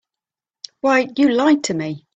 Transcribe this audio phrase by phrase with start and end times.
[0.79, 2.07] Why, you lied to me.